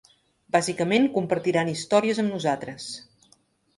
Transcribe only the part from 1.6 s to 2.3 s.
històries